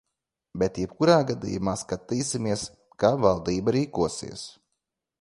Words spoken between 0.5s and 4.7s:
Bet jebkurā gadījumā skatīsimies, kā vadība rīkosies.